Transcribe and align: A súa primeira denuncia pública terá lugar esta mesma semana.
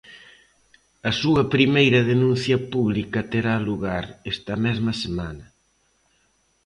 A 1.09 1.11
súa 1.21 1.43
primeira 1.55 1.99
denuncia 2.11 2.57
pública 2.73 3.19
terá 3.31 3.55
lugar 3.69 4.03
esta 4.33 4.53
mesma 4.65 4.93
semana. 5.03 5.45